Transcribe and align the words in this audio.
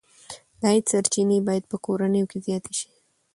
د 0.59 0.61
عاید 0.69 0.85
سرچینې 0.91 1.37
باید 1.47 1.63
په 1.71 1.77
کورنیو 1.85 2.29
کې 2.31 2.37
زیاتې 2.45 2.71
شي. 2.79 2.89